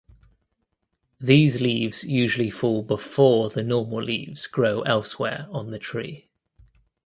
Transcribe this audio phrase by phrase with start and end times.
[1.19, 6.27] These leaves usually fall before the normal leaves grow elsewhere on the tree.